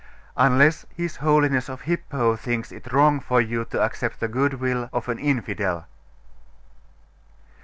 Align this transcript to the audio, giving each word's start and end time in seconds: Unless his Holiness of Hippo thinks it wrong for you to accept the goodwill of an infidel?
Unless 0.35 0.87
his 0.95 1.17
Holiness 1.17 1.69
of 1.69 1.81
Hippo 1.81 2.35
thinks 2.35 2.71
it 2.71 2.91
wrong 2.91 3.19
for 3.19 3.39
you 3.39 3.65
to 3.65 3.83
accept 3.83 4.19
the 4.19 4.27
goodwill 4.27 4.89
of 4.91 5.07
an 5.09 5.19
infidel? 5.19 5.85